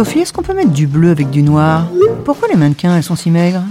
Sophie, 0.00 0.20
est-ce 0.20 0.32
qu'on 0.32 0.40
peut 0.40 0.54
mettre 0.54 0.70
du 0.70 0.86
bleu 0.86 1.10
avec 1.10 1.28
du 1.28 1.42
noir 1.42 1.86
Pourquoi 2.24 2.48
les 2.48 2.56
mannequins, 2.56 2.96
elles 2.96 3.02
sont 3.02 3.16
si 3.16 3.30
maigres 3.30 3.64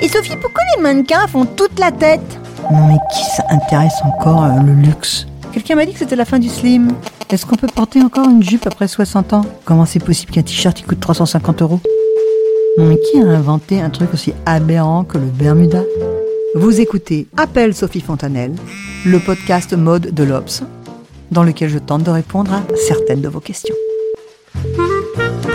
Et 0.00 0.06
Sophie, 0.06 0.36
pourquoi 0.40 0.62
les 0.76 0.80
mannequins 0.80 1.26
font 1.26 1.44
toute 1.44 1.80
la 1.80 1.90
tête 1.90 2.38
Non 2.70 2.86
mais 2.86 2.94
qui 3.12 3.24
ça 3.34 3.42
intéresse 3.50 3.96
encore 4.04 4.44
euh, 4.44 4.60
le 4.64 4.74
luxe 4.74 5.26
Quelqu'un 5.52 5.74
m'a 5.74 5.84
dit 5.84 5.92
que 5.92 5.98
c'était 5.98 6.14
la 6.14 6.24
fin 6.24 6.38
du 6.38 6.48
slim. 6.48 6.92
Est-ce 7.30 7.44
qu'on 7.46 7.56
peut 7.56 7.66
porter 7.66 8.00
encore 8.00 8.28
une 8.28 8.44
jupe 8.44 8.64
après 8.64 8.86
60 8.86 9.32
ans 9.32 9.44
Comment 9.64 9.86
c'est 9.86 9.98
possible 9.98 10.30
qu'un 10.30 10.42
t-shirt 10.42 10.86
coûte 10.86 11.00
350 11.00 11.62
euros 11.62 11.80
Non 12.78 12.86
mais 12.86 13.00
qui 13.00 13.20
a 13.20 13.26
inventé 13.26 13.80
un 13.80 13.90
truc 13.90 14.14
aussi 14.14 14.34
aberrant 14.46 15.02
que 15.02 15.18
le 15.18 15.26
Bermuda 15.26 15.82
Vous 16.54 16.80
écoutez 16.80 17.26
Appel 17.36 17.74
Sophie 17.74 18.02
Fontanelle, 18.02 18.54
le 19.04 19.18
podcast 19.18 19.72
mode 19.72 20.14
de 20.14 20.22
l'Obs, 20.22 20.62
dans 21.32 21.42
lequel 21.42 21.70
je 21.70 21.78
tente 21.78 22.04
de 22.04 22.10
répondre 22.10 22.52
à 22.52 22.62
certaines 22.76 23.20
de 23.20 23.28
vos 23.28 23.40
questions. 23.40 23.74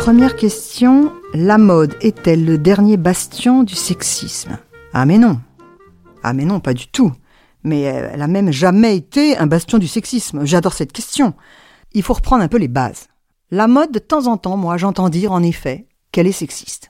Première 0.01 0.35
question, 0.35 1.13
la 1.35 1.59
mode 1.59 1.95
est-elle 2.01 2.43
le 2.43 2.57
dernier 2.57 2.97
bastion 2.97 3.61
du 3.61 3.75
sexisme? 3.75 4.57
Ah 4.93 5.05
mais 5.05 5.19
non. 5.19 5.39
Ah 6.23 6.33
mais 6.33 6.43
non, 6.43 6.59
pas 6.59 6.73
du 6.73 6.87
tout. 6.87 7.11
Mais 7.63 7.81
elle 7.81 8.23
a 8.23 8.27
même 8.27 8.51
jamais 8.51 8.97
été 8.97 9.37
un 9.37 9.45
bastion 9.45 9.77
du 9.77 9.87
sexisme. 9.87 10.43
J'adore 10.43 10.73
cette 10.73 10.91
question. 10.91 11.35
Il 11.93 12.01
faut 12.01 12.15
reprendre 12.15 12.43
un 12.43 12.47
peu 12.47 12.57
les 12.57 12.67
bases. 12.67 13.09
La 13.51 13.67
mode, 13.67 13.91
de 13.91 13.99
temps 13.99 14.25
en 14.25 14.37
temps, 14.37 14.57
moi, 14.57 14.75
j'entends 14.75 15.09
dire, 15.09 15.31
en 15.33 15.43
effet, 15.43 15.85
qu'elle 16.11 16.25
est 16.25 16.31
sexiste. 16.31 16.89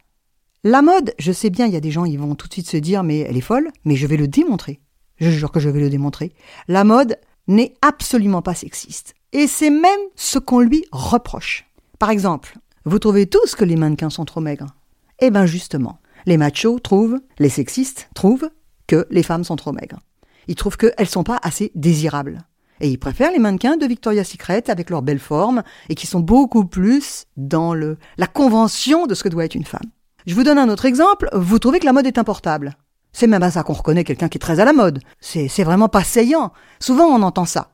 La 0.64 0.82
mode, 0.82 1.14
je 1.20 1.34
sais 1.34 1.50
bien, 1.50 1.66
il 1.66 1.74
y 1.74 1.78
a 1.78 1.82
des 1.82 1.92
gens, 1.92 2.06
ils 2.06 2.18
vont 2.18 2.36
tout 2.36 2.48
de 2.48 2.54
suite 2.54 2.70
se 2.70 2.78
dire, 2.78 3.04
mais 3.04 3.20
elle 3.20 3.36
est 3.36 3.42
folle, 3.42 3.72
mais 3.84 3.98
je 3.98 4.08
vais 4.08 4.16
le 4.16 4.30
démontrer. 4.30 4.80
Je 5.18 5.30
jure 5.30 5.52
que 5.52 5.60
je 5.60 5.70
vais 5.70 5.82
le 5.82 5.90
démontrer. 5.90 6.32
La 6.70 6.86
mode 6.86 7.18
n'est 7.50 7.74
absolument 7.82 8.42
pas 8.42 8.56
sexiste. 8.56 9.16
Et 9.34 9.48
c'est 9.48 9.70
même 9.70 10.00
ce 10.16 10.40
qu'on 10.40 10.62
lui 10.62 10.86
reproche. 10.94 11.66
Par 12.00 12.10
exemple, 12.10 12.58
vous 12.84 12.98
trouvez 12.98 13.28
tous 13.28 13.54
que 13.54 13.64
les 13.64 13.76
mannequins 13.76 14.10
sont 14.10 14.26
trop 14.26 14.42
maigres 14.42 14.76
Eh 15.20 15.30
bien 15.30 15.46
justement, 15.46 16.00
les 16.26 16.38
machos 16.38 16.80
trouvent, 16.80 17.20
les 17.38 17.50
sexistes 17.50 18.10
trouvent 18.16 18.50
que 18.88 19.06
les 19.12 19.22
femmes 19.22 19.44
sont 19.44 19.56
trop 19.56 19.72
maigres. 19.72 20.00
Ils 20.48 20.56
trouvent 20.56 20.78
qu'elles 20.78 21.08
sont 21.08 21.24
pas 21.24 21.40
assez 21.44 21.72
désirables. 21.76 22.40
Et 22.80 22.90
ils 22.90 22.98
préfèrent 22.98 23.32
les 23.32 23.38
mannequins 23.38 23.78
de 23.78 23.86
Victoria's 23.86 24.28
Secret 24.28 24.72
avec 24.72 24.90
leur 24.90 25.04
belle 25.04 25.20
forme 25.20 25.62
et 25.90 25.96
qui 25.96 26.08
sont 26.08 26.22
beaucoup 26.22 26.66
plus 26.66 27.26
dans 27.38 27.76
le, 27.76 27.98
la 28.18 28.26
convention 28.26 29.06
de 29.06 29.14
ce 29.14 29.24
que 29.24 29.30
doit 29.30 29.46
être 29.46 29.54
une 29.54 29.66
femme. 29.66 29.92
Je 30.26 30.34
vous 30.34 30.44
donne 30.44 30.58
un 30.58 30.70
autre 30.70 30.86
exemple. 30.86 31.30
Vous 31.34 31.60
trouvez 31.60 31.80
que 31.80 31.86
la 31.86 31.94
mode 31.94 32.08
est 32.08 32.18
importable. 32.18 32.76
C'est 33.14 33.28
même 33.28 33.44
à 33.44 33.52
ça 33.52 33.62
qu'on 33.62 33.74
reconnaît 33.74 34.04
quelqu'un 34.04 34.30
qui 34.30 34.38
est 34.38 34.42
très 34.42 34.60
à 34.60 34.66
la 34.66 34.74
mode. 34.74 35.00
C'est, 35.20 35.64
vraiment 35.64 35.90
pas 35.90 36.04
saillant. 36.04 36.52
Souvent 36.80 37.06
on 37.06 37.22
entend 37.22 37.46
ça. 37.46 37.74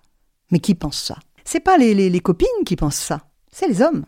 Mais 0.52 0.59
qui 0.59 0.75
pense 0.75 1.02
ça? 1.02 1.16
C'est 1.45 1.61
pas 1.61 1.78
les 1.78 2.19
copines 2.19 2.47
qui 2.66 2.75
pensent 2.75 2.95
ça. 2.97 3.22
C'est 3.50 3.69
les 3.69 3.81
hommes. 3.81 4.03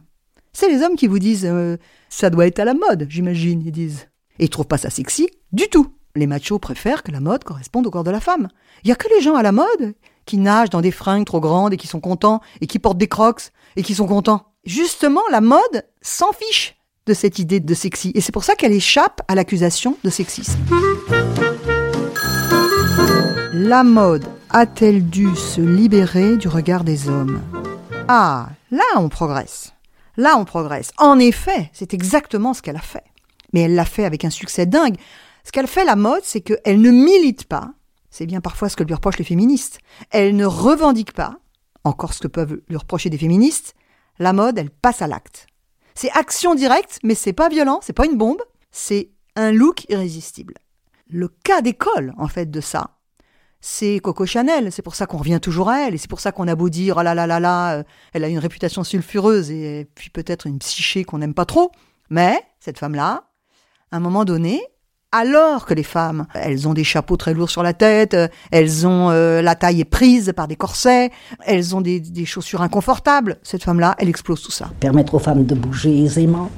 C'est 0.53 0.69
les 0.69 0.83
hommes 0.83 0.95
qui 0.95 1.07
vous 1.07 1.19
disent 1.19 1.45
euh, 1.45 1.77
ça 2.09 2.29
doit 2.29 2.47
être 2.47 2.59
à 2.59 2.65
la 2.65 2.73
mode, 2.73 3.07
j'imagine, 3.09 3.61
ils 3.65 3.71
disent. 3.71 4.07
Et 4.39 4.45
ils 4.45 4.49
trouvent 4.49 4.67
pas 4.67 4.77
ça 4.77 4.89
sexy 4.89 5.29
du 5.51 5.67
tout. 5.67 5.93
Les 6.15 6.27
machos 6.27 6.59
préfèrent 6.59 7.03
que 7.03 7.11
la 7.11 7.19
mode 7.19 7.43
corresponde 7.43 7.87
au 7.87 7.91
corps 7.91 8.03
de 8.03 8.11
la 8.11 8.19
femme. 8.19 8.47
Il 8.83 8.89
y 8.89 8.91
a 8.91 8.95
que 8.95 9.07
les 9.15 9.21
gens 9.21 9.35
à 9.35 9.43
la 9.43 9.51
mode 9.51 9.93
qui 10.25 10.37
nagent 10.37 10.69
dans 10.69 10.81
des 10.81 10.91
fringues 10.91 11.25
trop 11.25 11.39
grandes 11.39 11.73
et 11.73 11.77
qui 11.77 11.87
sont 11.87 11.99
contents 11.99 12.41
et 12.61 12.67
qui 12.67 12.79
portent 12.79 12.97
des 12.97 13.07
crocs 13.07 13.51
et 13.75 13.83
qui 13.83 13.95
sont 13.95 14.07
contents. 14.07 14.45
Justement, 14.65 15.21
la 15.31 15.41
mode 15.41 15.85
s'en 16.01 16.31
fiche 16.33 16.75
de 17.05 17.13
cette 17.13 17.39
idée 17.39 17.59
de 17.59 17.73
sexy 17.73 18.11
et 18.15 18.21
c'est 18.21 18.31
pour 18.31 18.43
ça 18.43 18.55
qu'elle 18.55 18.73
échappe 18.73 19.21
à 19.27 19.35
l'accusation 19.35 19.97
de 20.03 20.09
sexisme. 20.09 20.59
La 23.53 23.83
mode 23.83 24.25
a-t-elle 24.49 25.09
dû 25.09 25.35
se 25.35 25.61
libérer 25.61 26.37
du 26.37 26.47
regard 26.47 26.83
des 26.83 27.09
hommes? 27.09 27.41
Ah, 28.07 28.49
là 28.71 28.83
on 28.97 29.09
progresse. 29.09 29.73
Là, 30.19 30.37
on 30.37 30.43
progresse. 30.43 30.91
En 30.97 31.17
effet, 31.17 31.69
c'est 31.71 31.93
exactement 31.93 32.53
ce 32.53 32.61
qu'elle 32.61 32.75
a 32.75 32.81
fait. 32.81 33.05
Mais 33.53 33.61
elle 33.61 33.75
l'a 33.75 33.85
fait 33.85 34.03
avec 34.03 34.25
un 34.25 34.29
succès 34.29 34.65
dingue. 34.65 34.97
Ce 35.45 35.51
qu'elle 35.53 35.65
fait, 35.65 35.85
la 35.85 35.95
mode, 35.95 36.23
c'est 36.25 36.41
qu'elle 36.41 36.81
ne 36.81 36.91
milite 36.91 37.45
pas. 37.45 37.71
C'est 38.09 38.25
bien 38.25 38.41
parfois 38.41 38.67
ce 38.67 38.75
que 38.75 38.83
lui 38.83 38.93
reprochent 38.93 39.17
les 39.17 39.23
féministes. 39.23 39.79
Elle 40.11 40.35
ne 40.35 40.43
revendique 40.43 41.13
pas, 41.13 41.37
encore 41.85 42.13
ce 42.13 42.19
que 42.19 42.27
peuvent 42.27 42.59
lui 42.67 42.75
reprocher 42.75 43.09
des 43.09 43.17
féministes. 43.17 43.75
La 44.19 44.33
mode, 44.33 44.57
elle 44.57 44.71
passe 44.71 45.01
à 45.01 45.07
l'acte. 45.07 45.47
C'est 45.95 46.11
action 46.11 46.53
directe, 46.53 46.99
mais 47.01 47.15
c'est 47.15 47.31
pas 47.31 47.47
violent, 47.47 47.79
c'est 47.81 47.93
pas 47.93 48.05
une 48.05 48.17
bombe, 48.17 48.41
c'est 48.71 49.11
un 49.37 49.53
look 49.53 49.85
irrésistible. 49.87 50.55
Le 51.07 51.29
cas 51.29 51.61
d'école, 51.61 52.13
en 52.17 52.27
fait, 52.27 52.51
de 52.51 52.59
ça, 52.59 52.97
c'est 53.61 53.99
Coco 53.99 54.25
Chanel. 54.25 54.71
C'est 54.71 54.81
pour 54.81 54.95
ça 54.95 55.05
qu'on 55.05 55.17
revient 55.17 55.39
toujours 55.41 55.69
à 55.69 55.87
elle. 55.87 55.95
Et 55.95 55.97
c'est 55.97 56.09
pour 56.09 56.19
ça 56.19 56.31
qu'on 56.31 56.47
a 56.47 56.55
beau 56.55 56.69
dire, 56.69 56.97
oh 56.97 57.01
là 57.01 57.13
là 57.13 57.27
là 57.27 57.39
là, 57.39 57.73
euh, 57.73 57.83
elle 58.13 58.23
a 58.23 58.27
une 58.27 58.39
réputation 58.39 58.83
sulfureuse 58.83 59.51
et 59.51 59.87
puis 59.95 60.09
peut-être 60.09 60.47
une 60.47 60.59
psyché 60.59 61.03
qu'on 61.03 61.17
n'aime 61.17 61.33
pas 61.33 61.45
trop. 61.45 61.71
Mais, 62.09 62.39
cette 62.59 62.79
femme-là, 62.79 63.23
à 63.91 63.97
un 63.97 63.99
moment 63.99 64.25
donné, 64.25 64.61
alors 65.11 65.65
que 65.65 65.73
les 65.73 65.83
femmes, 65.83 66.27
elles 66.33 66.67
ont 66.67 66.73
des 66.73 66.83
chapeaux 66.83 67.17
très 67.17 67.33
lourds 67.33 67.49
sur 67.49 67.63
la 67.63 67.73
tête, 67.73 68.13
euh, 68.13 68.27
elles 68.51 68.85
ont 68.87 69.09
euh, 69.09 69.41
la 69.41 69.55
taille 69.55 69.81
est 69.81 69.85
prise 69.85 70.31
par 70.35 70.47
des 70.47 70.55
corsets, 70.55 71.11
elles 71.45 71.75
ont 71.75 71.81
des, 71.81 71.99
des 71.99 72.25
chaussures 72.25 72.61
inconfortables. 72.61 73.39
Cette 73.43 73.63
femme-là, 73.63 73.95
elle 73.97 74.09
explose 74.09 74.41
tout 74.41 74.51
ça. 74.51 74.69
Permettre 74.79 75.15
aux 75.15 75.19
femmes 75.19 75.45
de 75.45 75.55
bouger 75.55 76.03
aisément, 76.03 76.51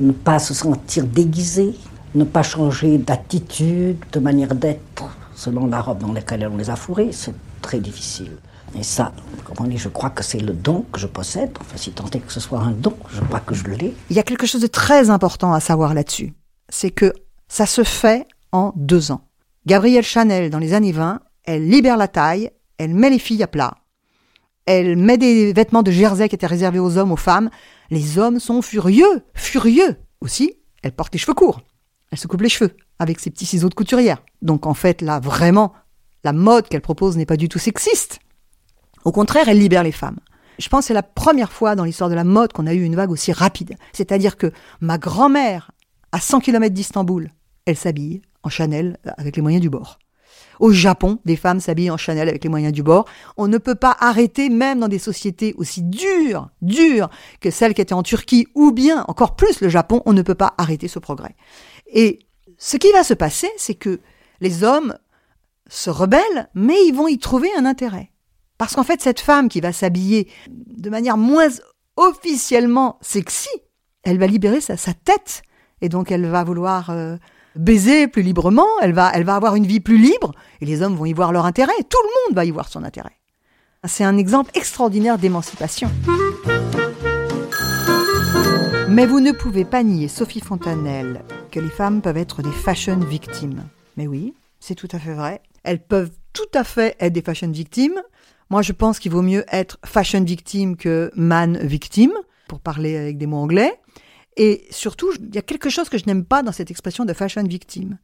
ne 0.00 0.12
pas 0.12 0.38
se 0.38 0.52
sentir 0.52 1.06
déguisées, 1.06 1.74
ne 2.14 2.24
pas 2.24 2.42
changer 2.42 2.98
d'attitude, 2.98 3.98
de 4.12 4.18
manière 4.18 4.54
d'être 4.54 5.04
selon 5.36 5.68
la 5.68 5.80
robe 5.80 5.98
dans 5.98 6.12
laquelle 6.12 6.48
on 6.52 6.56
les 6.56 6.70
a 6.70 6.76
fourrées, 6.76 7.10
c'est 7.12 7.34
très 7.62 7.78
difficile. 7.78 8.32
Et 8.74 8.82
ça, 8.82 9.12
dit, 9.64 9.78
je 9.78 9.88
crois 9.88 10.10
que 10.10 10.22
c'est 10.22 10.40
le 10.40 10.52
don 10.52 10.84
que 10.92 10.98
je 10.98 11.06
possède. 11.06 11.50
Enfin, 11.60 11.76
si 11.76 11.92
tant 11.92 12.06
est 12.06 12.18
que 12.18 12.32
ce 12.32 12.40
soit 12.40 12.60
un 12.60 12.72
don, 12.72 12.94
je 13.10 13.20
crois 13.20 13.40
que 13.40 13.54
je 13.54 13.64
l'ai. 13.68 13.94
Il 14.10 14.16
y 14.16 14.18
a 14.18 14.22
quelque 14.22 14.46
chose 14.46 14.60
de 14.60 14.66
très 14.66 15.10
important 15.10 15.52
à 15.52 15.60
savoir 15.60 15.94
là-dessus. 15.94 16.34
C'est 16.68 16.90
que 16.90 17.12
ça 17.48 17.66
se 17.66 17.84
fait 17.84 18.26
en 18.52 18.72
deux 18.76 19.12
ans. 19.12 19.22
Gabrielle 19.66 20.04
Chanel, 20.04 20.50
dans 20.50 20.58
les 20.58 20.74
années 20.74 20.92
20, 20.92 21.20
elle 21.44 21.68
libère 21.68 21.96
la 21.96 22.08
taille, 22.08 22.50
elle 22.78 22.94
met 22.94 23.10
les 23.10 23.18
filles 23.18 23.42
à 23.42 23.46
plat. 23.46 23.74
Elle 24.66 24.96
met 24.96 25.16
des 25.16 25.52
vêtements 25.52 25.82
de 25.82 25.92
jersey 25.92 26.28
qui 26.28 26.34
étaient 26.34 26.46
réservés 26.46 26.80
aux 26.80 26.98
hommes, 26.98 27.12
aux 27.12 27.16
femmes. 27.16 27.50
Les 27.90 28.18
hommes 28.18 28.40
sont 28.40 28.62
furieux, 28.62 29.22
furieux. 29.34 29.96
Aussi, 30.20 30.54
elle 30.82 30.92
porte 30.92 31.12
les 31.12 31.18
cheveux 31.18 31.34
courts. 31.34 31.60
Elle 32.10 32.18
se 32.18 32.26
coupe 32.26 32.42
les 32.42 32.48
cheveux 32.48 32.76
avec 32.98 33.20
ses 33.20 33.30
petits 33.30 33.46
ciseaux 33.46 33.68
de 33.68 33.74
couturière. 33.74 34.22
Donc 34.42 34.66
en 34.66 34.74
fait, 34.74 35.02
là, 35.02 35.20
vraiment, 35.20 35.72
la 36.24 36.32
mode 36.32 36.68
qu'elle 36.68 36.80
propose 36.80 37.16
n'est 37.16 37.26
pas 37.26 37.36
du 37.36 37.48
tout 37.48 37.58
sexiste. 37.58 38.20
Au 39.04 39.12
contraire, 39.12 39.48
elle 39.48 39.58
libère 39.58 39.82
les 39.82 39.92
femmes. 39.92 40.18
Je 40.58 40.68
pense 40.68 40.80
que 40.80 40.86
c'est 40.88 40.94
la 40.94 41.02
première 41.02 41.52
fois 41.52 41.76
dans 41.76 41.84
l'histoire 41.84 42.10
de 42.10 42.14
la 42.14 42.24
mode 42.24 42.52
qu'on 42.52 42.66
a 42.66 42.74
eu 42.74 42.82
une 42.82 42.96
vague 42.96 43.10
aussi 43.10 43.32
rapide. 43.32 43.76
C'est-à-dire 43.92 44.36
que 44.36 44.50
ma 44.80 44.98
grand-mère, 44.98 45.70
à 46.12 46.20
100 46.20 46.40
km 46.40 46.74
d'Istanbul, 46.74 47.30
elle 47.66 47.76
s'habille 47.76 48.22
en 48.42 48.48
Chanel 48.48 48.96
avec 49.18 49.36
les 49.36 49.42
moyens 49.42 49.60
du 49.60 49.70
bord. 49.70 49.98
Au 50.58 50.72
Japon, 50.72 51.18
des 51.24 51.36
femmes 51.36 51.60
s'habillent 51.60 51.90
en 51.90 51.96
Chanel 51.96 52.28
avec 52.28 52.42
les 52.42 52.50
moyens 52.50 52.72
du 52.72 52.82
bord. 52.82 53.04
On 53.36 53.48
ne 53.48 53.58
peut 53.58 53.74
pas 53.74 53.94
arrêter, 54.00 54.48
même 54.48 54.80
dans 54.80 54.88
des 54.88 54.98
sociétés 54.98 55.54
aussi 55.58 55.82
dures, 55.82 56.48
dures 56.62 57.10
que 57.40 57.50
celles 57.50 57.74
qui 57.74 57.82
étaient 57.82 57.92
en 57.92 58.02
Turquie, 58.02 58.46
ou 58.54 58.72
bien 58.72 59.04
encore 59.08 59.36
plus 59.36 59.60
le 59.60 59.68
Japon, 59.68 60.02
on 60.06 60.12
ne 60.12 60.22
peut 60.22 60.34
pas 60.34 60.54
arrêter 60.56 60.88
ce 60.88 60.98
progrès. 60.98 61.36
Et 61.92 62.20
ce 62.58 62.76
qui 62.76 62.90
va 62.92 63.04
se 63.04 63.14
passer, 63.14 63.50
c'est 63.56 63.74
que 63.74 64.00
les 64.40 64.64
hommes 64.64 64.96
se 65.68 65.90
rebellent, 65.90 66.48
mais 66.54 66.76
ils 66.86 66.94
vont 66.94 67.08
y 67.08 67.18
trouver 67.18 67.50
un 67.56 67.64
intérêt. 67.64 68.10
Parce 68.58 68.74
qu'en 68.74 68.84
fait, 68.84 69.02
cette 69.02 69.20
femme 69.20 69.48
qui 69.48 69.60
va 69.60 69.72
s'habiller 69.72 70.28
de 70.48 70.90
manière 70.90 71.16
moins 71.16 71.48
officiellement 71.96 72.98
sexy, 73.00 73.48
elle 74.02 74.18
va 74.18 74.26
libérer 74.26 74.60
sa, 74.60 74.76
tête. 74.76 75.42
Et 75.80 75.88
donc, 75.88 76.10
elle 76.10 76.26
va 76.26 76.44
vouloir 76.44 76.90
euh, 76.90 77.16
baiser 77.56 78.06
plus 78.08 78.22
librement, 78.22 78.68
elle 78.80 78.92
va, 78.92 79.10
elle 79.14 79.24
va 79.24 79.36
avoir 79.36 79.56
une 79.56 79.66
vie 79.66 79.80
plus 79.80 79.98
libre, 79.98 80.32
et 80.60 80.66
les 80.66 80.82
hommes 80.82 80.94
vont 80.94 81.06
y 81.06 81.12
voir 81.12 81.32
leur 81.32 81.44
intérêt. 81.44 81.74
Tout 81.88 81.98
le 82.02 82.28
monde 82.28 82.36
va 82.36 82.44
y 82.44 82.50
voir 82.50 82.68
son 82.68 82.84
intérêt. 82.84 83.16
C'est 83.84 84.04
un 84.04 84.16
exemple 84.16 84.50
extraordinaire 84.54 85.18
d'émancipation. 85.18 85.90
Mais 88.88 89.06
vous 89.06 89.20
ne 89.20 89.32
pouvez 89.32 89.64
pas 89.64 89.82
nier, 89.82 90.08
Sophie 90.08 90.40
Fontanelle, 90.40 91.22
que 91.56 91.60
les 91.62 91.70
femmes 91.70 92.02
peuvent 92.02 92.18
être 92.18 92.42
des 92.42 92.52
fashion 92.52 92.98
victimes. 92.98 93.66
Mais 93.96 94.06
oui, 94.06 94.34
c'est 94.60 94.74
tout 94.74 94.90
à 94.92 94.98
fait 94.98 95.14
vrai. 95.14 95.40
Elles 95.64 95.82
peuvent 95.82 96.10
tout 96.34 96.50
à 96.52 96.64
fait 96.64 96.94
être 97.00 97.14
des 97.14 97.22
fashion 97.22 97.50
victimes. 97.50 98.02
Moi, 98.50 98.60
je 98.60 98.72
pense 98.72 98.98
qu'il 98.98 99.10
vaut 99.10 99.22
mieux 99.22 99.42
être 99.50 99.78
fashion 99.82 100.22
victime 100.22 100.76
que 100.76 101.10
man 101.14 101.56
victime, 101.56 102.12
pour 102.46 102.60
parler 102.60 102.98
avec 102.98 103.16
des 103.16 103.24
mots 103.24 103.38
anglais. 103.38 103.72
Et 104.36 104.66
surtout, 104.68 105.10
il 105.18 105.34
y 105.34 105.38
a 105.38 105.42
quelque 105.42 105.70
chose 105.70 105.88
que 105.88 105.96
je 105.96 106.04
n'aime 106.06 106.26
pas 106.26 106.42
dans 106.42 106.52
cette 106.52 106.70
expression 106.70 107.06
de 107.06 107.14
fashion 107.14 107.44
victime. 107.44 107.96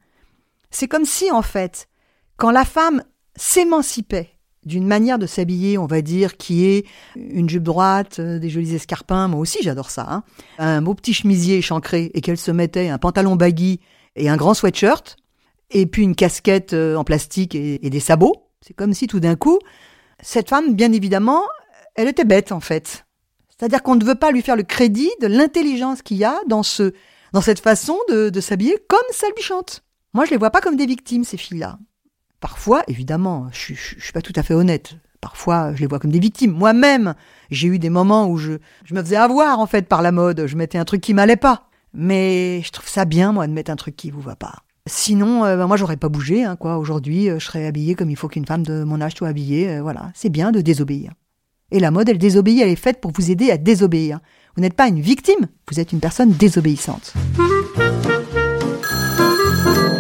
C'est 0.71 0.89
comme 0.89 1.05
si, 1.05 1.31
en 1.31 1.43
fait, 1.43 1.91
quand 2.39 2.53
la 2.53 2.65
femme 2.65 3.05
s'émancipait 3.37 4.31
d'une 4.65 4.87
manière 4.87 5.19
de 5.19 5.27
s'habiller, 5.27 5.79
on 5.79 5.87
va 5.87 6.03
dire, 6.03 6.37
qui 6.37 6.65
est 6.65 6.87
une 7.17 7.49
jupe 7.49 7.65
droite, 7.65 8.19
euh, 8.21 8.39
des 8.39 8.49
jolis 8.49 8.75
escarpins, 8.75 9.29
moi 9.29 9.41
aussi 9.41 9.59
j'adore 9.63 9.91
ça, 9.91 10.07
hein. 10.09 10.23
un 10.59 10.83
beau 10.83 10.95
petit 10.95 11.15
chemisier 11.15 11.59
échancré, 11.59 12.11
et 12.15 12.21
qu'elle 12.21 12.39
se 12.39 12.51
mettait 12.51 12.89
un 12.89 12.99
pantalon 12.99 13.37
baggy 13.37 13.81
et 14.15 14.29
un 14.29 14.37
grand 14.37 14.55
sweatshirt, 14.55 15.17
et 15.71 15.87
puis 15.87 16.03
une 16.03 16.15
casquette 16.15 16.75
euh, 16.75 16.97
en 16.97 17.05
plastique 17.05 17.55
et, 17.55 17.79
des 17.79 18.01
sabots. 18.01 18.51
C'est 18.61 18.75
comme 18.75 18.95
si 18.95 19.07
tout 19.07 19.21
d'un 19.21 19.35
coup, 19.35 19.59
cette 20.21 20.49
femme, 20.49 20.75
bien 20.75 20.93
évidemment, 20.93 21.43
elle 21.95 22.09
était 22.09 22.25
bête 22.25 22.53
en 22.53 22.61
fait. 22.61 23.05
C'est-à-dire 23.49 23.83
qu'on 23.83 23.97
ne 23.97 24.05
veut 24.05 24.15
pas 24.15 24.31
lui 24.31 24.43
faire 24.43 24.57
le 24.57 24.63
crédit 24.63 25.11
de 25.21 25.27
l'intelligence 25.27 26.03
qu'il 26.03 26.17
y 26.17 26.25
a 26.25 26.39
dans 26.47 26.63
ce, 26.63 26.93
dans 27.33 27.41
cette 27.41 27.61
façon 27.61 27.99
de, 28.09 28.41
s'habiller 28.41 28.77
comme 28.89 29.01
chante. 29.41 29.85
Moi, 30.15 30.25
je 30.25 30.31
les 30.31 30.37
vois 30.37 30.51
pas 30.51 30.61
comme 30.61 30.77
des 30.77 30.87
victimes, 30.87 31.25
ces 31.25 31.37
filles-là. 31.37 31.79
Parfois, 32.43 32.83
évidemment, 32.89 33.47
je, 33.53 33.73
je 33.73 34.03
suis 34.03 34.13
pas 34.13 34.21
tout 34.21 34.33
à 34.35 34.43
fait 34.43 34.53
honnête. 34.53 34.97
Parfois, 35.21 35.73
je 35.75 35.81
les 35.81 35.87
vois 35.87 36.01
comme 36.01 36.11
des 36.11 36.19
victimes. 36.19 36.51
Moi-même, 36.51 37.15
j'ai 37.53 37.69
eu 37.69 37.79
des 37.79 37.89
moments 37.89 38.27
où 38.27 38.37
je, 38.37 38.55
je 38.85 38.95
me 38.95 39.01
faisais 39.01 39.15
avoir, 39.15 39.61
en 39.61 39.67
fait, 39.67 39.87
par 39.87 40.03
la 40.03 40.11
mode. 40.11 40.47
Je 40.49 40.57
mettais 40.57 40.77
un 40.77 40.85
truc 40.85 41.01
qui 41.01 41.15
m'allait 41.15 41.37
pas. 41.37 41.69
Mais 41.95 42.61
je 42.63 42.73
trouve 42.73 42.89
ça 42.89 43.05
bien, 43.05 43.31
moi, 43.31 43.47
de 43.47 43.53
mettre 43.53 43.71
un 43.71 43.77
truc 43.77 43.95
qui 43.95 44.11
vous 44.11 44.21
va 44.21 44.35
pas. 44.35 44.57
Sinon, 44.87 45.45
euh, 45.45 45.57
ben, 45.57 45.69
moi, 45.69 45.77
j'aurais 45.77 45.97
pas 45.97 46.09
bougé, 46.09 46.43
hein, 46.43 46.57
quoi. 46.57 46.79
Aujourd'hui, 46.79 47.31
euh, 47.31 47.39
je 47.39 47.47
serais 47.47 47.65
habillée 47.65 47.95
comme 47.95 48.11
il 48.11 48.17
faut 48.17 48.27
qu'une 48.27 48.45
femme 48.45 48.65
de 48.65 48.83
mon 48.83 49.01
âge 49.01 49.15
soit 49.15 49.29
habillée. 49.29 49.71
Euh, 49.71 49.81
voilà. 49.83 50.11
C'est 50.13 50.29
bien 50.29 50.51
de 50.51 50.61
désobéir. 50.61 51.13
Et 51.71 51.79
la 51.79 51.93
mode, 51.93 52.09
elle 52.09 52.19
désobéit, 52.19 52.61
elle 52.61 52.71
est 52.71 52.77
faite 52.77 53.01
pour 53.01 53.13
vous 53.13 53.31
aider 53.31 53.53
à 53.53 53.57
désobéir. 53.57 54.19
Vous 54.57 54.63
n'êtes 54.63 54.75
pas 54.75 54.89
une 54.89 55.01
victime, 55.01 55.47
vous 55.71 55.79
êtes 55.79 55.93
une 55.93 56.01
personne 56.01 56.33
désobéissante. 56.33 57.15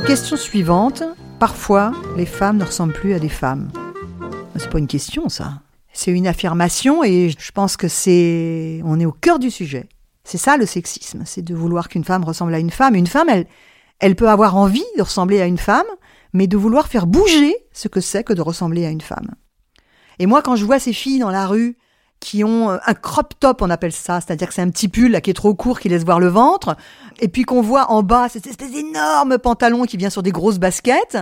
Question 0.06 0.37
suivante. 0.37 1.05
Parfois, 1.43 1.91
les 2.17 2.25
femmes 2.25 2.59
ne 2.59 2.65
ressemblent 2.65 2.93
plus 2.93 3.15
à 3.15 3.19
des 3.19 3.29
femmes. 3.29 3.73
C'est 4.55 4.71
pas 4.71 4.79
une 4.79 4.87
question, 4.87 5.29
ça. 5.29 5.55
C'est 5.93 6.12
une 6.12 6.29
affirmation 6.29 7.03
et 7.03 7.35
je 7.37 7.50
pense 7.50 7.77
que 7.77 7.89
c'est, 7.89 8.81
on 8.85 9.00
est 9.00 9.06
au 9.06 9.11
cœur 9.11 9.41
du 9.41 9.50
sujet. 9.50 9.89
C'est 10.23 10.39
ça 10.39 10.56
le 10.56 10.67
sexisme, 10.67 11.25
c'est 11.27 11.43
de 11.43 11.53
vouloir 11.53 11.89
qu'une 11.89 12.05
femme 12.05 12.23
ressemble 12.23 12.55
à 12.55 12.61
une 12.61 12.71
femme. 12.71 12.94
Une 12.94 13.09
femme, 13.09 13.29
elle, 13.29 13.49
elle 13.99 14.15
peut 14.15 14.29
avoir 14.29 14.56
envie 14.56 14.85
de 14.97 15.03
ressembler 15.03 15.41
à 15.41 15.47
une 15.47 15.59
femme, 15.59 15.89
mais 16.33 16.47
de 16.47 16.56
vouloir 16.56 16.87
faire 16.87 17.09
bouger 17.09 17.56
ce 17.73 17.88
que 17.88 18.00
c'est 18.00 18.23
que 18.23 18.35
de 18.35 18.41
ressembler 18.41 18.87
à 18.87 18.91
une 18.91 19.00
femme. 19.00 19.35
Et 20.21 20.27
moi, 20.27 20.43
quand 20.43 20.55
je 20.55 20.65
vois 20.65 20.79
ces 20.79 20.93
filles 20.93 21.19
dans 21.19 21.33
la 21.33 21.49
rue 21.49 21.77
qui 22.23 22.45
ont 22.45 22.71
euh, 22.71 22.79
un 22.87 22.95
crop 22.95 23.35
top, 23.39 23.63
on 23.63 23.71
appelle 23.71 23.93
ça, 23.93 24.21
c'est-à-dire 24.21 24.49
que 24.49 24.55
c'est 24.55 24.63
un 24.63 24.71
petit 24.71 24.89
pull 24.89 25.21
qui 25.21 25.31
est 25.31 25.35
trop 25.35 25.55
court, 25.55 25.81
qui 25.81 25.89
laisse 25.89 26.05
voir 26.05 26.21
le 26.21 26.29
ventre, 26.29 26.77
et 27.21 27.29
puis 27.29 27.43
qu'on 27.43 27.61
voit 27.61 27.91
en 27.91 28.03
bas 28.03 28.29
cette 28.29 28.47
espèce 28.47 28.71
d'énorme 28.71 29.39
pantalon 29.39 29.85
qui 29.85 29.97
vient 29.97 30.09
sur 30.09 30.23
des 30.23 30.31
grosses 30.31 30.59
baskets, 30.59 31.19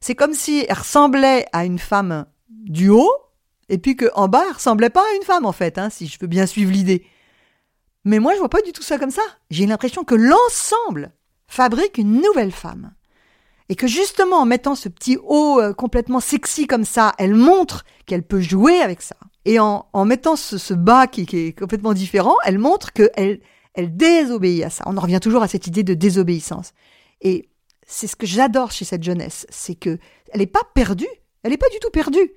c'est 0.00 0.14
comme 0.14 0.32
si 0.32 0.64
elle 0.68 0.78
ressemblait 0.78 1.46
à 1.52 1.64
une 1.64 1.80
femme 1.80 2.26
du 2.48 2.88
haut, 2.88 3.12
et 3.68 3.78
puis 3.78 3.96
qu'en 3.96 4.28
bas, 4.28 4.44
elle 4.46 4.54
ressemblait 4.54 4.90
pas 4.90 5.00
à 5.00 5.16
une 5.16 5.24
femme, 5.24 5.44
en 5.44 5.52
fait, 5.52 5.76
hein, 5.76 5.90
si 5.90 6.06
je 6.06 6.18
peux 6.18 6.26
bien 6.28 6.46
suivre 6.46 6.70
l'idée. 6.70 7.04
Mais 8.04 8.20
moi, 8.20 8.34
je 8.34 8.38
vois 8.38 8.50
pas 8.50 8.62
du 8.62 8.72
tout 8.72 8.82
ça 8.82 8.98
comme 8.98 9.10
ça. 9.10 9.22
J'ai 9.50 9.66
l'impression 9.66 10.04
que 10.04 10.14
l'ensemble 10.14 11.12
fabrique 11.48 11.98
une 11.98 12.20
nouvelle 12.20 12.52
femme. 12.52 12.92
Et 13.70 13.76
que 13.76 13.86
justement, 13.86 14.36
en 14.36 14.44
mettant 14.44 14.74
ce 14.74 14.90
petit 14.90 15.16
haut 15.24 15.58
euh, 15.58 15.72
complètement 15.72 16.20
sexy 16.20 16.66
comme 16.66 16.84
ça, 16.84 17.14
elle 17.18 17.34
montre 17.34 17.84
qu'elle 18.04 18.22
peut 18.22 18.42
jouer 18.42 18.80
avec 18.80 19.00
ça. 19.00 19.16
Et 19.44 19.58
en, 19.58 19.86
mettant 20.04 20.36
ce, 20.36 20.74
bas 20.74 21.06
qui, 21.06 21.26
qui, 21.26 21.38
est 21.38 21.58
complètement 21.58 21.92
différent, 21.92 22.34
elle 22.44 22.58
montre 22.58 22.92
qu'elle 22.92 23.40
elle 23.74 23.96
désobéit 23.96 24.62
à 24.62 24.70
ça. 24.70 24.84
On 24.86 24.96
en 24.96 25.00
revient 25.00 25.20
toujours 25.20 25.42
à 25.42 25.48
cette 25.48 25.66
idée 25.66 25.82
de 25.82 25.94
désobéissance. 25.94 26.72
Et 27.20 27.50
c'est 27.86 28.06
ce 28.06 28.16
que 28.16 28.26
j'adore 28.26 28.70
chez 28.70 28.84
cette 28.84 29.02
jeunesse, 29.02 29.46
c'est 29.50 29.74
que 29.74 29.98
elle 30.32 30.40
n'est 30.40 30.46
pas 30.46 30.62
perdue, 30.74 31.08
elle 31.42 31.50
n'est 31.50 31.58
pas 31.58 31.68
du 31.68 31.78
tout 31.80 31.90
perdue 31.90 32.30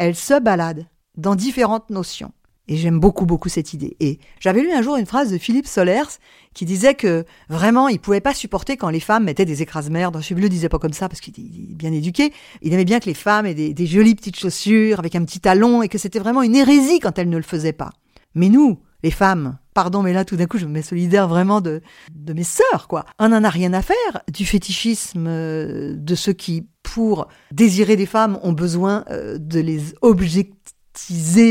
elle 0.00 0.16
se 0.16 0.40
balade 0.40 0.86
dans 1.18 1.34
différentes 1.34 1.90
notions. 1.90 2.32
Et 2.70 2.76
j'aime 2.76 3.00
beaucoup, 3.00 3.26
beaucoup 3.26 3.48
cette 3.48 3.74
idée. 3.74 3.96
Et 3.98 4.20
j'avais 4.38 4.62
lu 4.62 4.70
un 4.70 4.80
jour 4.80 4.96
une 4.96 5.04
phrase 5.04 5.32
de 5.32 5.38
Philippe 5.38 5.66
Solers 5.66 6.06
qui 6.54 6.64
disait 6.64 6.94
que 6.94 7.24
vraiment, 7.48 7.88
il 7.88 7.98
pouvait 7.98 8.20
pas 8.20 8.32
supporter 8.32 8.76
quand 8.76 8.90
les 8.90 9.00
femmes 9.00 9.24
mettaient 9.24 9.44
des 9.44 9.60
écrases-merdes. 9.60 10.20
Je 10.22 10.34
ne 10.34 10.40
le 10.40 10.48
disait 10.48 10.68
pas 10.68 10.78
comme 10.78 10.92
ça 10.92 11.08
parce 11.08 11.20
qu'il 11.20 11.34
est 11.36 11.74
bien 11.74 11.92
éduqué. 11.92 12.32
Il 12.62 12.72
aimait 12.72 12.84
bien 12.84 13.00
que 13.00 13.06
les 13.06 13.14
femmes 13.14 13.44
aient 13.44 13.54
des, 13.54 13.86
jolies 13.86 14.14
petites 14.14 14.38
chaussures 14.38 15.00
avec 15.00 15.16
un 15.16 15.24
petit 15.24 15.40
talon 15.40 15.82
et 15.82 15.88
que 15.88 15.98
c'était 15.98 16.20
vraiment 16.20 16.42
une 16.42 16.54
hérésie 16.54 17.00
quand 17.00 17.18
elles 17.18 17.28
ne 17.28 17.36
le 17.36 17.42
faisaient 17.42 17.72
pas. 17.72 17.90
Mais 18.36 18.48
nous, 18.48 18.78
les 19.02 19.10
femmes, 19.10 19.58
pardon, 19.74 20.02
mais 20.02 20.12
là 20.12 20.24
tout 20.24 20.36
d'un 20.36 20.46
coup 20.46 20.58
je 20.58 20.66
me 20.66 20.70
mets 20.70 20.82
solidaire 20.82 21.26
vraiment 21.26 21.60
de, 21.60 21.80
de 22.14 22.32
mes 22.32 22.44
sœurs, 22.44 22.86
quoi. 22.86 23.04
On 23.18 23.30
n'en 23.30 23.42
a 23.42 23.50
rien 23.50 23.72
à 23.72 23.82
faire 23.82 24.22
du 24.32 24.46
fétichisme 24.46 25.26
euh, 25.26 25.94
de 25.96 26.14
ceux 26.14 26.34
qui, 26.34 26.68
pour 26.84 27.26
désirer 27.50 27.96
des 27.96 28.06
femmes, 28.06 28.38
ont 28.44 28.52
besoin 28.52 29.04
euh, 29.10 29.38
de 29.40 29.58
les 29.58 29.80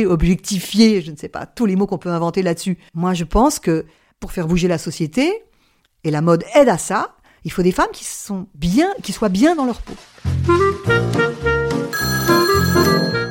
objectifier, 0.05 1.01
je 1.01 1.11
ne 1.11 1.17
sais 1.17 1.29
pas, 1.29 1.45
tous 1.45 1.65
les 1.65 1.75
mots 1.75 1.87
qu'on 1.87 1.97
peut 1.97 2.09
inventer 2.09 2.41
là-dessus. 2.41 2.77
Moi 2.93 3.13
je 3.13 3.23
pense 3.23 3.59
que 3.59 3.85
pour 4.19 4.31
faire 4.31 4.47
bouger 4.47 4.67
la 4.67 4.77
société, 4.77 5.31
et 6.03 6.11
la 6.11 6.21
mode 6.21 6.43
aide 6.55 6.69
à 6.69 6.77
ça, 6.77 7.15
il 7.43 7.51
faut 7.51 7.61
des 7.63 7.71
femmes 7.71 7.91
qui 7.93 8.05
sont 8.05 8.47
bien, 8.55 8.89
qui 9.03 9.11
soient 9.11 9.29
bien 9.29 9.55
dans 9.55 9.65
leur 9.65 9.81
peau. 9.81 9.93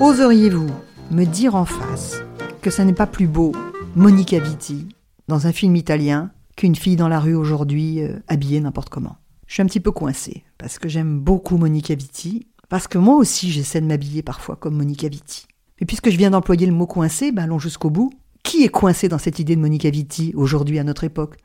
Oseriez-vous 0.00 0.70
me 1.10 1.24
dire 1.24 1.54
en 1.54 1.64
face 1.64 2.22
que 2.62 2.70
ça 2.70 2.84
n'est 2.84 2.92
pas 2.92 3.06
plus 3.06 3.26
beau 3.26 3.52
Monica 3.94 4.38
Vitti 4.38 4.88
dans 5.28 5.46
un 5.46 5.52
film 5.52 5.76
italien 5.76 6.30
qu'une 6.56 6.76
fille 6.76 6.96
dans 6.96 7.08
la 7.08 7.20
rue 7.20 7.34
aujourd'hui 7.34 8.02
euh, 8.02 8.18
habillée 8.28 8.60
n'importe 8.60 8.88
comment? 8.90 9.16
Je 9.46 9.54
suis 9.54 9.62
un 9.62 9.66
petit 9.66 9.80
peu 9.80 9.92
coincée 9.92 10.44
parce 10.58 10.78
que 10.78 10.88
j'aime 10.88 11.20
beaucoup 11.20 11.56
Monica 11.56 11.94
Vitti, 11.94 12.48
parce 12.68 12.86
que 12.86 12.98
moi 12.98 13.16
aussi 13.16 13.50
j'essaie 13.50 13.80
de 13.80 13.86
m'habiller 13.86 14.22
parfois 14.22 14.56
comme 14.56 14.76
Monica 14.76 15.08
Vitti. 15.08 15.46
Et 15.80 15.86
puisque 15.86 16.10
je 16.10 16.16
viens 16.16 16.30
d'employer 16.30 16.66
le 16.66 16.72
mot 16.72 16.86
coincé, 16.86 17.32
ben 17.32 17.44
allons 17.44 17.58
jusqu'au 17.58 17.90
bout. 17.90 18.10
Qui 18.42 18.64
est 18.64 18.68
coincé 18.68 19.08
dans 19.08 19.18
cette 19.18 19.38
idée 19.38 19.56
de 19.56 19.60
Monica 19.60 19.90
Vitti 19.90 20.32
aujourd'hui 20.34 20.78
à 20.78 20.84
notre 20.84 21.04
époque? 21.04 21.36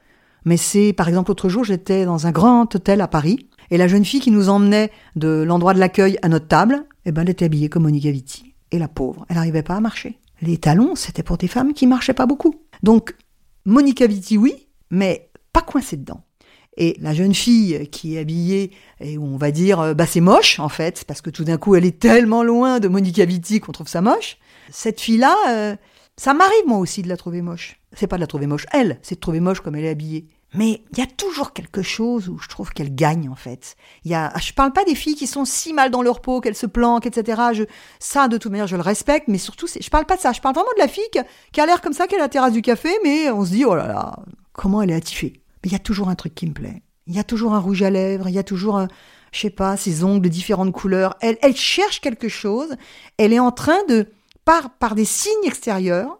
Mais 0.46 0.58
c'est, 0.58 0.94
par 0.94 1.08
exemple, 1.08 1.30
l'autre 1.30 1.50
jour, 1.50 1.64
j'étais 1.64 2.06
dans 2.06 2.28
un 2.28 2.32
grand 2.32 2.74
hôtel 2.76 3.02
à 3.02 3.08
Paris, 3.08 3.48
et 3.72 3.78
la 3.78 3.88
jeune 3.88 4.06
fille 4.06 4.20
qui 4.20 4.32
nous 4.32 4.50
emmenait 4.50 4.92
de 5.16 5.28
l'endroit 5.28 5.74
de 5.74 5.80
l'accueil 5.80 6.18
à 6.22 6.30
notre 6.30 6.48
table, 6.48 6.86
eh 7.06 7.12
ben, 7.12 7.22
elle 7.22 7.30
était 7.30 7.46
habillée 7.46 7.70
comme 7.70 7.84
Monica 7.84 8.12
Vitti. 8.12 8.54
Et 8.72 8.80
la 8.80 8.88
pauvre, 8.88 9.26
elle 9.30 9.36
n'arrivait 9.36 9.64
pas 9.64 9.76
à 9.76 9.80
marcher. 9.80 10.20
Les 10.42 10.58
talons, 10.58 10.96
c'était 10.96 11.24
pour 11.24 11.38
des 11.38 11.48
femmes 11.48 11.74
qui 11.74 11.88
marchaient 11.88 12.14
pas 12.14 12.26
beaucoup. 12.26 12.56
Donc, 12.82 13.16
Monica 13.66 14.06
Vitti, 14.08 14.38
oui, 14.38 14.68
mais 14.90 15.30
pas 15.54 15.62
coincée 15.62 15.98
dedans. 15.98 16.24
Et 16.78 16.98
la 17.00 17.14
jeune 17.14 17.34
fille 17.34 17.88
qui 17.92 18.16
est 18.16 18.20
habillée, 18.20 18.72
et 19.00 19.18
où 19.18 19.26
on 19.26 19.38
va 19.38 19.52
dire, 19.52 19.80
euh, 19.80 19.94
bah 19.94 20.06
c'est 20.06 20.22
moche 20.22 20.60
en 20.60 20.70
fait, 20.70 21.04
parce 21.06 21.22
que 21.22 21.30
tout 21.30 21.44
d'un 21.44 21.58
coup 21.58 21.76
elle 21.76 21.86
est 21.86 22.00
tellement 22.00 22.44
loin 22.44 22.80
de 22.80 22.88
Monica 22.88 23.26
Vitti 23.26 23.60
qu'on 23.60 23.72
trouve 23.72 23.88
ça 23.88 24.02
moche. 24.02 24.38
Cette 24.72 25.00
fille-là, 25.00 25.36
euh, 25.50 25.76
ça 26.18 26.34
m'arrive 26.34 26.68
moi 26.68 26.80
aussi 26.80 27.02
de 27.02 27.10
la 27.10 27.18
trouver 27.18 27.42
moche. 27.42 27.80
C'est 27.94 28.08
pas 28.08 28.16
de 28.16 28.22
la 28.22 28.28
trouver 28.28 28.48
moche, 28.48 28.66
elle, 28.72 29.00
c'est 29.04 29.16
de 29.16 29.20
trouver 29.20 29.40
moche 29.40 29.60
comme 29.60 29.76
elle 29.76 29.86
est 29.86 29.90
habillée. 29.90 30.28
Mais 30.56 30.84
il 30.92 31.00
y 31.00 31.02
a 31.02 31.08
toujours 31.08 31.54
quelque 31.54 31.82
chose 31.82 32.30
où 32.30 32.38
je 32.38 32.48
trouve 32.48 32.72
qu'elle 32.72 32.94
gagne 32.94 33.28
en 33.28 33.36
fait. 33.36 33.76
Y 34.06 34.14
a, 34.14 34.32
je 34.40 34.54
parle 34.54 34.72
pas 34.72 34.84
des 34.84 34.94
filles 34.94 35.16
qui 35.16 35.26
sont 35.26 35.46
si 35.46 35.74
mal 35.74 35.90
dans 35.90 36.04
leur 36.04 36.22
peau 36.22 36.42
qu'elles 36.42 36.56
se 36.56 36.68
planquent, 36.68 37.08
etc. 37.08 37.42
Je, 37.54 37.64
ça 38.00 38.28
de 38.28 38.38
toute 38.38 38.52
manière 38.52 38.68
je 38.68 38.76
le 38.76 38.84
respecte, 38.84 39.28
mais 39.28 39.40
surtout 39.40 39.68
je 39.68 39.90
parle 39.90 40.06
pas 40.06 40.16
de 40.16 40.22
ça. 40.22 40.32
Je 40.32 40.42
parle 40.42 40.54
vraiment 40.54 40.70
de 40.78 40.82
la 40.82 40.88
fille 40.88 41.04
qui, 41.52 41.60
a 41.62 41.66
l'air 41.66 41.82
comme 41.82 41.94
ça, 41.94 42.06
est 42.06 42.16
à 42.16 42.20
la 42.20 42.30
terrasse 42.30 42.54
du 42.54 42.62
café, 42.62 42.90
mais 43.04 43.32
on 43.32 43.44
se 43.46 43.52
dit 43.52 43.66
oh 43.66 43.76
là 43.76 43.88
là, 43.88 44.16
comment 44.54 44.82
elle 44.82 44.92
est 44.92 44.96
attifée. 44.96 45.43
Mais 45.64 45.70
il 45.70 45.74
y 45.74 45.76
a 45.76 45.80
toujours 45.80 46.10
un 46.10 46.16
truc 46.16 46.36
qui 46.36 46.46
me 46.46 46.54
plaît. 46.54 46.84
Il 47.08 47.16
y 47.16 47.20
a 47.20 47.24
toujours 47.24 47.54
un 47.54 47.60
rouge 47.60 47.84
à 47.84 47.90
lèvres, 47.90 48.30
il 48.30 48.36
y 48.36 48.40
a 48.40 48.44
toujours 48.44 48.78
un, 48.78 48.88
je 49.32 49.40
sais 49.40 49.50
pas, 49.50 49.78
ses 49.78 50.04
ongles 50.04 50.22
de 50.22 50.30
différentes 50.30 50.72
couleurs. 50.72 51.16
Elle, 51.22 51.38
elle 51.42 51.56
cherche 51.56 52.00
quelque 52.00 52.30
chose. 52.30 52.76
Elle 53.18 53.34
est 53.34 53.40
en 53.40 53.52
train 53.52 53.84
de, 53.90 54.08
par, 54.46 54.78
par 54.78 54.96
des 54.96 55.06
signes 55.06 55.46
extérieurs, 55.46 56.20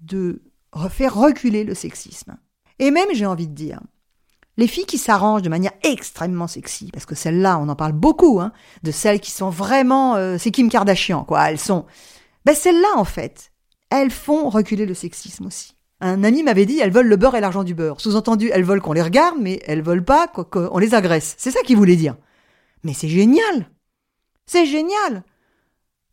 de 0.00 0.42
faire 0.88 1.14
reculer 1.14 1.64
le 1.64 1.74
sexisme. 1.74 2.36
Et 2.78 2.90
même, 2.90 3.08
j'ai 3.12 3.26
envie 3.26 3.48
de 3.48 3.54
dire, 3.54 3.80
les 4.56 4.66
filles 4.66 4.86
qui 4.86 4.98
s'arrangent 4.98 5.42
de 5.42 5.48
manière 5.48 5.72
extrêmement 5.82 6.46
sexy, 6.46 6.90
parce 6.92 7.06
que 7.06 7.14
celles-là, 7.14 7.58
on 7.58 7.68
en 7.68 7.76
parle 7.76 7.92
beaucoup, 7.92 8.40
hein, 8.40 8.52
de 8.82 8.90
celles 8.90 9.20
qui 9.20 9.30
sont 9.30 9.50
vraiment, 9.50 10.16
euh, 10.16 10.36
c'est 10.38 10.50
Kim 10.50 10.68
Kardashian, 10.68 11.24
quoi. 11.24 11.50
Elles 11.50 11.58
sont, 11.58 11.86
ben 12.44 12.54
celles-là, 12.54 12.88
en 12.96 13.04
fait, 13.04 13.52
elles 13.90 14.10
font 14.10 14.48
reculer 14.48 14.86
le 14.86 14.94
sexisme 14.94 15.46
aussi. 15.46 15.74
Un 16.00 16.24
ami 16.24 16.42
m'avait 16.42 16.66
dit, 16.66 16.78
elles 16.78 16.92
veulent 16.92 17.08
le 17.08 17.16
beurre 17.16 17.36
et 17.36 17.40
l'argent 17.40 17.62
du 17.62 17.74
beurre. 17.74 18.00
Sous-entendu, 18.00 18.50
elles 18.52 18.64
veulent 18.64 18.80
qu'on 18.80 18.94
les 18.94 19.02
regarde, 19.02 19.36
mais 19.40 19.60
elles 19.66 19.82
veulent 19.82 20.04
pas 20.04 20.28
qu'on 20.28 20.78
les 20.78 20.94
agresse. 20.94 21.34
C'est 21.38 21.50
ça 21.50 21.60
qu'il 21.60 21.76
voulait 21.76 21.96
dire. 21.96 22.16
Mais 22.84 22.94
c'est 22.94 23.08
génial. 23.08 23.68
C'est 24.46 24.64
génial. 24.64 25.24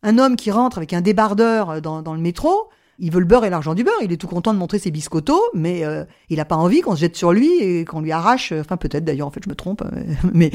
Un 0.02 0.18
homme 0.18 0.36
qui 0.36 0.50
rentre 0.50 0.76
avec 0.76 0.92
un 0.92 1.00
débardeur 1.00 1.80
dans, 1.80 2.02
dans 2.02 2.14
le 2.14 2.20
métro, 2.20 2.68
il 2.98 3.12
veut 3.12 3.20
le 3.20 3.26
beurre 3.26 3.44
et 3.44 3.50
l'argent 3.50 3.74
du 3.74 3.84
beurre. 3.84 4.02
Il 4.02 4.12
est 4.12 4.16
tout 4.16 4.26
content 4.26 4.52
de 4.52 4.58
montrer 4.58 4.78
ses 4.78 4.90
biscottos, 4.90 5.42
mais 5.54 5.84
euh, 5.84 6.04
il 6.28 6.36
n'a 6.36 6.44
pas 6.44 6.56
envie 6.56 6.80
qu'on 6.80 6.94
se 6.94 7.00
jette 7.00 7.16
sur 7.16 7.32
lui 7.32 7.50
et 7.62 7.84
qu'on 7.84 8.00
lui 8.00 8.12
arrache. 8.12 8.52
Enfin, 8.52 8.76
peut-être 8.76 9.04
d'ailleurs, 9.04 9.28
en 9.28 9.30
fait, 9.30 9.42
je 9.42 9.48
me 9.48 9.54
trompe, 9.54 9.82
euh, 9.82 10.14
mais 10.34 10.50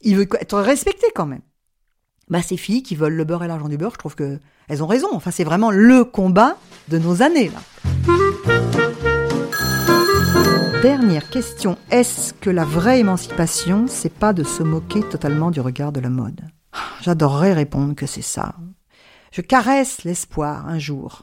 il 0.00 0.16
veut 0.16 0.28
être 0.40 0.58
respecté 0.58 1.06
quand 1.14 1.26
même. 1.26 1.42
Bah, 2.28 2.42
ces 2.42 2.56
filles 2.56 2.82
qui 2.82 2.96
veulent 2.96 3.14
le 3.14 3.24
beurre 3.24 3.44
et 3.44 3.48
l'argent 3.48 3.68
du 3.68 3.76
beurre, 3.76 3.92
je 3.92 3.98
trouve 3.98 4.14
que 4.14 4.38
elles 4.68 4.82
ont 4.82 4.86
raison. 4.86 5.08
Enfin, 5.12 5.30
c'est 5.30 5.44
vraiment 5.44 5.70
le 5.70 6.04
combat 6.04 6.56
de 6.88 6.98
nos 6.98 7.22
années 7.22 7.48
là. 7.48 7.60
Dernière 10.84 11.30
question. 11.30 11.78
Est-ce 11.90 12.34
que 12.34 12.50
la 12.50 12.66
vraie 12.66 13.00
émancipation, 13.00 13.86
c'est 13.88 14.12
pas 14.12 14.34
de 14.34 14.44
se 14.44 14.62
moquer 14.62 15.00
totalement 15.00 15.50
du 15.50 15.62
regard 15.62 15.92
de 15.92 16.00
la 16.00 16.10
mode? 16.10 16.42
J'adorerais 17.00 17.54
répondre 17.54 17.94
que 17.94 18.04
c'est 18.04 18.20
ça. 18.20 18.56
Je 19.32 19.40
caresse 19.40 20.04
l'espoir 20.04 20.68
un 20.68 20.78
jour 20.78 21.22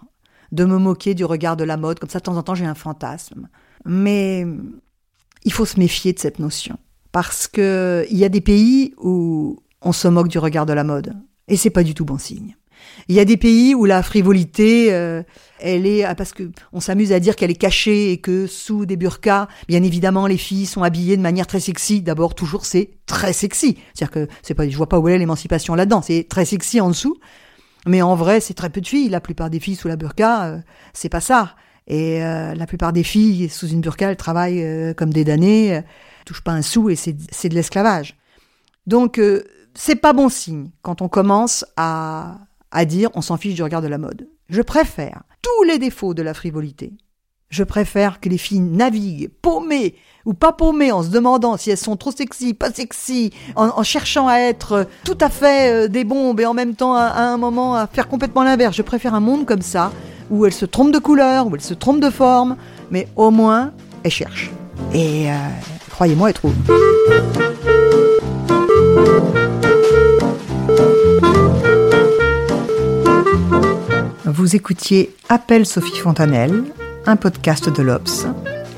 de 0.51 0.65
me 0.65 0.79
moquer 0.79 1.13
du 1.13 1.25
regard 1.25 1.57
de 1.57 1.63
la 1.63 1.77
mode. 1.77 1.99
Comme 1.99 2.09
ça, 2.09 2.17
de 2.17 2.23
temps 2.23 2.37
en 2.37 2.41
temps, 2.41 2.55
j'ai 2.55 2.65
un 2.65 2.73
fantasme. 2.73 3.49
Mais 3.85 4.47
il 5.43 5.53
faut 5.53 5.65
se 5.65 5.79
méfier 5.79 6.11
de 6.11 6.17
cette 6.17 6.39
notion. 6.39 6.79
Parce 7.11 7.47
que 7.47 8.03
il 8.09 8.17
y 8.17 8.25
a 8.25 8.29
des 8.29 8.41
pays 8.41 8.95
où 8.97 9.59
on 9.83 9.91
se 9.91 10.07
moque 10.07 10.29
du 10.29 10.39
regard 10.39 10.65
de 10.65 10.73
la 10.73 10.83
mode. 10.83 11.13
Et 11.47 11.55
c'est 11.55 11.69
pas 11.69 11.83
du 11.83 11.93
tout 11.93 12.03
bon 12.03 12.17
signe. 12.17 12.55
Il 13.07 13.15
y 13.15 13.19
a 13.19 13.25
des 13.25 13.37
pays 13.37 13.75
où 13.75 13.85
la 13.85 14.03
frivolité, 14.03 14.93
euh, 14.93 15.23
elle 15.59 15.85
est 15.85 16.03
ah, 16.03 16.15
parce 16.15 16.33
que 16.33 16.51
on 16.73 16.79
s'amuse 16.79 17.11
à 17.11 17.19
dire 17.19 17.35
qu'elle 17.35 17.51
est 17.51 17.55
cachée 17.55 18.11
et 18.11 18.17
que 18.19 18.47
sous 18.47 18.85
des 18.85 18.97
burqas, 18.97 19.47
bien 19.67 19.83
évidemment, 19.83 20.27
les 20.27 20.37
filles 20.37 20.65
sont 20.65 20.83
habillées 20.83 21.17
de 21.17 21.21
manière 21.21 21.47
très 21.47 21.59
sexy. 21.59 22.01
D'abord, 22.01 22.35
toujours 22.35 22.65
c'est 22.65 22.91
très 23.05 23.33
sexy. 23.33 23.77
C'est-à-dire 23.93 24.11
que 24.11 24.27
c'est 24.41 24.53
pas, 24.53 24.67
je 24.67 24.75
vois 24.77 24.89
pas 24.89 24.99
où 24.99 25.07
est 25.07 25.17
l'émancipation 25.17 25.75
là-dedans. 25.75 26.01
C'est 26.01 26.27
très 26.29 26.45
sexy 26.45 26.81
en 26.81 26.89
dessous, 26.89 27.17
mais 27.85 28.01
en 28.01 28.15
vrai, 28.15 28.39
c'est 28.39 28.53
très 28.53 28.69
peu 28.69 28.81
de 28.81 28.87
filles. 28.87 29.09
La 29.09 29.21
plupart 29.21 29.49
des 29.49 29.59
filles 29.59 29.75
sous 29.75 29.87
la 29.87 29.95
burqa, 29.95 30.45
euh, 30.45 30.59
c'est 30.93 31.09
pas 31.09 31.21
ça. 31.21 31.55
Et 31.87 32.23
euh, 32.23 32.53
la 32.53 32.67
plupart 32.67 32.93
des 32.93 33.03
filles 33.03 33.49
sous 33.49 33.67
une 33.67 33.81
burqa, 33.81 34.09
elles 34.09 34.17
travaillent 34.17 34.63
euh, 34.63 34.93
comme 34.93 35.11
des 35.11 35.23
damnées, 35.23 35.81
touchent 36.25 36.43
pas 36.43 36.51
un 36.51 36.61
sou 36.61 36.89
et 36.89 36.95
c'est 36.95 37.13
de 37.49 37.55
l'esclavage. 37.55 38.15
Donc 38.87 39.19
c'est 39.73 39.95
pas 39.95 40.13
bon 40.13 40.29
signe 40.29 40.69
quand 40.81 41.01
on 41.01 41.07
commence 41.07 41.65
à 41.77 42.39
à 42.71 42.85
dire 42.85 43.09
on 43.13 43.21
s'en 43.21 43.37
fiche 43.37 43.55
du 43.55 43.63
regard 43.63 43.81
de 43.81 43.87
la 43.87 43.97
mode. 43.97 44.27
Je 44.49 44.61
préfère 44.61 45.23
tous 45.41 45.63
les 45.63 45.79
défauts 45.79 46.13
de 46.13 46.21
la 46.21 46.33
frivolité. 46.33 46.93
Je 47.49 47.63
préfère 47.63 48.21
que 48.21 48.29
les 48.29 48.37
filles 48.37 48.61
naviguent 48.61 49.29
paumées 49.41 49.95
ou 50.25 50.33
pas 50.33 50.53
paumées 50.53 50.91
en 50.91 51.03
se 51.03 51.09
demandant 51.09 51.57
si 51.57 51.69
elles 51.69 51.77
sont 51.77 51.97
trop 51.97 52.11
sexy, 52.11 52.53
pas 52.53 52.71
sexy, 52.71 53.31
en, 53.55 53.83
cherchant 53.83 54.27
à 54.27 54.37
être 54.37 54.87
tout 55.03 55.17
à 55.19 55.29
fait 55.29 55.85
euh, 55.85 55.87
des 55.87 56.05
bombes 56.05 56.39
et 56.39 56.45
en 56.45 56.53
même 56.53 56.75
temps 56.75 56.95
à, 56.95 57.05
à 57.07 57.23
un 57.23 57.37
moment 57.37 57.75
à 57.75 57.87
faire 57.87 58.07
complètement 58.07 58.43
l'inverse. 58.43 58.75
Je 58.75 58.81
préfère 58.83 59.15
un 59.15 59.19
monde 59.19 59.45
comme 59.45 59.61
ça 59.61 59.91
où 60.29 60.45
elles 60.45 60.53
se 60.53 60.65
trompent 60.65 60.93
de 60.93 60.99
couleur, 60.99 61.47
où 61.47 61.55
elles 61.55 61.61
se 61.61 61.73
trompent 61.73 61.99
de 61.99 62.09
forme, 62.09 62.55
mais 62.89 63.07
au 63.17 63.31
moins 63.31 63.73
elles 64.03 64.11
cherchent. 64.11 64.51
Et 64.93 65.29
euh, 65.29 65.35
croyez-moi, 65.89 66.29
elles 66.29 66.35
trouvent. 66.35 66.55
Vous 74.41 74.55
écoutiez 74.55 75.13
Appel 75.29 75.67
Sophie 75.67 75.99
Fontanelle, 75.99 76.63
un 77.05 77.15
podcast 77.15 77.69
de 77.69 77.83
l'Obs. 77.83 78.25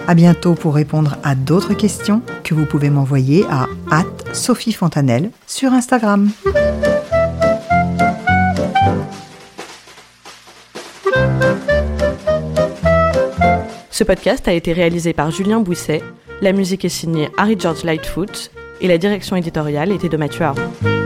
À 0.10 0.14
bientôt 0.14 0.56
pour 0.56 0.76
répondre 0.76 1.16
à 1.24 1.36
d'autres 1.36 1.74
questions 1.74 2.22
que 2.44 2.54
vous 2.54 2.66
pouvez 2.66 2.90
m'envoyer 2.90 3.46
à 3.50 4.04
Sophie 4.34 4.74
Fontanelle 4.74 5.32
sur 5.48 5.72
Instagram. 5.72 6.32
Ce 13.90 14.04
podcast 14.04 14.46
a 14.50 14.52
été 14.52 14.74
réalisé 14.74 15.14
par 15.14 15.32
Julien 15.32 15.62
Bouisset, 15.62 16.04
la 16.42 16.52
musique 16.52 16.84
est 16.84 16.90
signée 16.90 17.30
Harry 17.38 17.56
George 17.58 17.86
Lightfoot 17.86 18.52
et 18.82 18.90
la 18.90 18.98
direction 18.98 19.38
éditoriale 19.38 19.94
était 19.94 20.10
de 20.10 20.18
Mathieu 20.18 20.44
Aron. 20.44 21.03